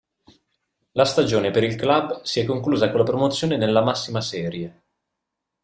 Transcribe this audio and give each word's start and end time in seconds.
La 0.93 1.05
stagione 1.05 1.51
per 1.51 1.63
il 1.63 1.75
club 1.75 2.23
si 2.23 2.39
è 2.39 2.43
conclusa 2.43 2.89
con 2.89 2.97
la 2.97 3.05
promozione 3.05 3.55
nella 3.55 3.83
massima 3.83 4.19
serie. 4.19 4.81